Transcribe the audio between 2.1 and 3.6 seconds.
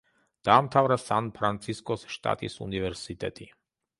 შტატის უნივერსიტეტი.